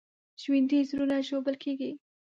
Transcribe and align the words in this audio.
ژوندي 0.41 0.79
زړونه 0.89 1.15
ژوبل 1.27 1.55
کېږي 1.63 1.91